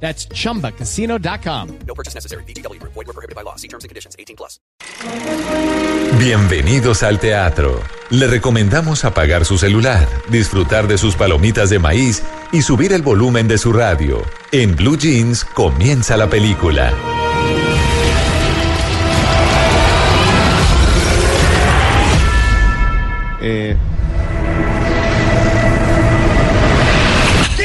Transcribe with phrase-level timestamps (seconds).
[0.00, 1.68] That's chumbacasino.com.
[1.86, 2.44] No purchase necessary.
[2.44, 2.80] BGW.
[2.82, 3.56] Void were prohibited by law.
[3.56, 4.14] See terms and conditions.
[4.18, 4.60] 18 plus.
[6.18, 7.82] Bienvenidos al teatro.
[8.10, 13.48] Le recomendamos apagar su celular, disfrutar de sus palomitas de maíz y subir el volumen
[13.48, 14.22] de su radio.
[14.52, 16.92] En Blue Jeans comienza la película.
[23.40, 23.76] Eh,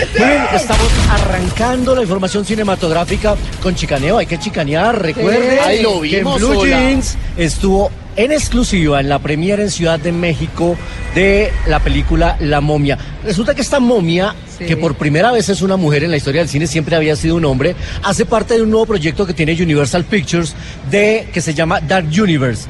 [0.02, 4.18] Estamos arrancando la información cinematográfica con chicaneo.
[4.18, 5.00] Hay que chicanear.
[5.00, 6.80] Recuerden Ahí lo que en Blue hola.
[6.80, 10.76] Jeans estuvo en exclusiva en la premiere en Ciudad de México
[11.14, 12.98] de la película La Momia.
[13.24, 16.50] Resulta que esta momia, que por primera vez es una mujer en la historia del
[16.50, 20.04] cine, siempre había sido un hombre, hace parte de un nuevo proyecto que tiene Universal
[20.04, 20.56] Pictures
[20.90, 22.68] de que se llama Dark Universe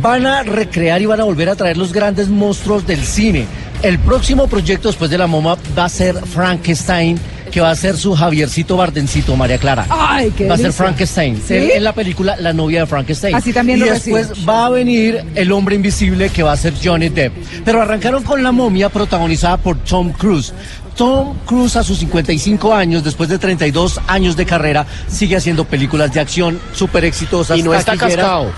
[0.00, 3.46] van a recrear y van a volver a traer los grandes monstruos del cine.
[3.86, 7.16] El próximo proyecto después de la MoMA va a ser Frankenstein,
[7.52, 9.86] que va a ser su Javiercito Bardencito, María Clara.
[9.88, 10.84] Ay, qué Va a ser delicia.
[10.84, 11.40] Frankenstein.
[11.46, 11.54] ¿Sí?
[11.54, 13.36] En, en la película La novia de Frankenstein.
[13.36, 14.46] Así también y lo después recibo.
[14.46, 17.32] va a venir El hombre invisible, que va a ser Johnny Depp.
[17.64, 20.52] Pero arrancaron con La momia, protagonizada por Tom Cruise.
[20.96, 26.12] Tom Cruise a sus 55 años, después de 32 años de carrera, sigue haciendo películas
[26.12, 27.56] de acción súper exitosas.
[27.56, 28.50] y no está cascado.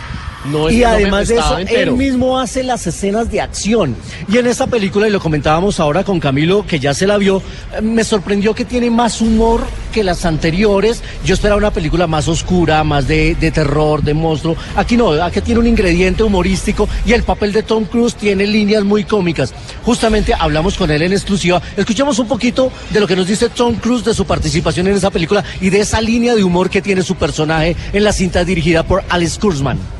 [0.44, 1.92] No, Y que no además de eso, entero.
[1.92, 3.96] él mismo hace las escenas de acción.
[4.28, 7.42] Y en esta película, y lo comentábamos ahora con Camilo, que ya se la vio,
[7.76, 11.02] eh, me sorprendió que tiene más humor que las anteriores.
[11.24, 14.56] Yo esperaba una película más oscura, más de, de terror, de monstruo.
[14.76, 18.84] Aquí no, aquí tiene un ingrediente humorístico y el papel de Tom Cruise tiene líneas
[18.84, 19.52] muy cómicas.
[19.84, 21.60] Justamente hablamos con él en exclusiva.
[21.76, 25.10] Escuchemos un poquito de lo que nos dice Tom Cruise de su participación en esa
[25.10, 28.84] película y de esa línea de humor que tiene su personaje en la cinta dirigida
[28.84, 29.97] por Alex Kurzman.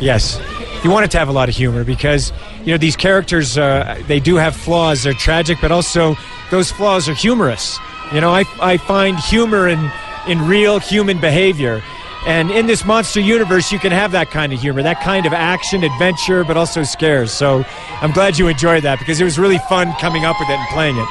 [0.00, 0.40] Yes.
[0.84, 4.00] You want it to have a lot of humor because, you know, these characters, uh,
[4.06, 5.02] they do have flaws.
[5.02, 6.16] They're tragic, but also
[6.50, 7.78] those flaws are humorous.
[8.12, 9.90] You know, I, I find humor in,
[10.28, 11.82] in real human behavior.
[12.26, 15.32] And in this monster universe, you can have that kind of humor, that kind of
[15.32, 17.32] action, adventure, but also scares.
[17.32, 17.64] So
[18.00, 20.68] I'm glad you enjoyed that because it was really fun coming up with it and
[20.68, 21.08] playing it.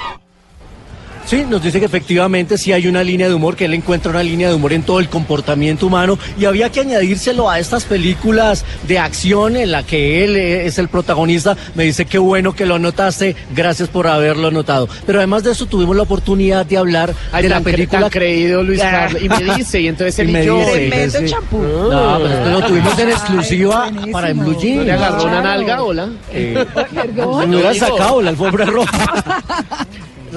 [1.28, 4.24] Sí, nos dice que efectivamente sí hay una línea de humor, que él encuentra una
[4.24, 8.64] línea de humor en todo el comportamiento humano y había que añadírselo a estas películas
[8.88, 11.58] de acción en la que él eh, es el protagonista.
[11.76, 14.88] Me dice qué bueno que lo notaste, gracias por haberlo notado.
[15.06, 18.64] Pero además de eso tuvimos la oportunidad de hablar Ay, de la película tan creído
[18.64, 18.90] Luis Ah.
[18.92, 19.22] Carlos.
[19.22, 20.58] Y me dice, y entonces él Y me yo.
[20.59, 21.26] dice, sí.
[21.26, 21.58] champú.
[21.62, 24.86] No, pero esto lo tuvimos en exclusiva para en Blue ¿No Jeans.
[24.86, 25.84] le agarró una nalga?
[25.84, 26.08] Hola.
[26.32, 26.66] Eh,
[27.26, 27.86] hubiera digo.
[27.86, 29.44] sacado la alfombra roja.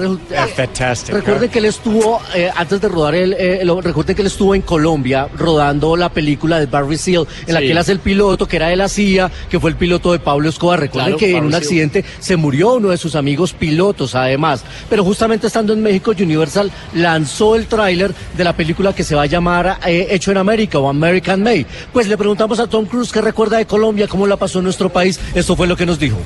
[0.01, 1.13] Resulta- Fantastic.
[1.15, 4.55] Recuerden que él estuvo, eh, antes de rodar, él, eh, lo- recuerden que él estuvo
[4.55, 8.47] en Colombia rodando la película de Barry Seal, en la que él hace el piloto,
[8.47, 10.79] que era de la CIA, que fue el piloto de Pablo Escobar.
[10.79, 11.61] Recuerden Claro, que en un Seal.
[11.61, 14.63] accidente se murió uno de sus amigos pilotos, además.
[14.89, 19.23] Pero justamente estando en México, Universal lanzó el tráiler de la película que se va
[19.23, 21.65] a llamar eh, Hecho en América o American Made.
[21.93, 24.89] Pues le preguntamos a Tom Cruise qué recuerda de Colombia, cómo la pasó en nuestro
[24.89, 25.19] país.
[25.33, 26.17] Esto fue lo que nos dijo.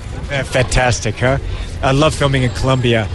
[0.52, 1.40] Fantastic, huh?
[1.86, 3.08] I love filming in Colombia.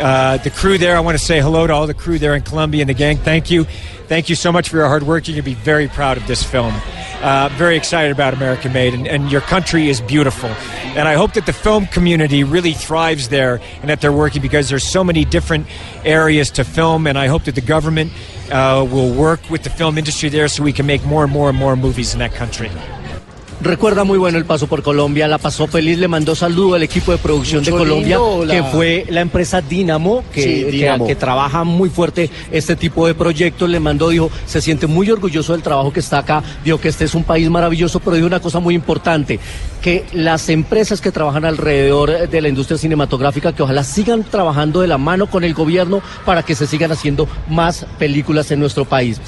[0.00, 2.40] Uh, the crew there, I want to say hello to all the crew there in
[2.40, 3.18] Colombia and the gang.
[3.18, 3.64] Thank you.
[4.08, 5.28] Thank you so much for your hard work.
[5.28, 6.72] You're going to be very proud of this film.
[7.20, 10.48] Uh, very excited about American Made, and, and your country is beautiful.
[10.96, 14.70] And I hope that the film community really thrives there and that they're working because
[14.70, 15.66] there's so many different
[16.06, 17.06] areas to film.
[17.06, 18.10] And I hope that the government
[18.50, 21.50] uh, will work with the film industry there so we can make more and more
[21.50, 22.70] and more movies in that country.
[23.64, 27.12] Recuerda muy bueno el paso por Colombia, la pasó feliz, le mandó saludo al equipo
[27.12, 30.98] de producción Mucho de Colombia, lindo, la- que fue la empresa Dinamo, que, Sí, que-
[31.06, 33.68] que trabaja muy fuerte este tipo de proyectos.
[33.70, 37.04] Le mandó, dijo, se siente muy orgulloso del trabajo que está acá, dijo que este
[37.04, 39.40] es un país maravilloso, pero dijo una cosa muy importante,
[39.80, 44.88] que las empresas que trabajan alrededor de la industria cinematográfica, que ojalá sigan trabajando de
[44.88, 49.20] la mano con el gobierno para que se sigan haciendo más películas en nuestro país.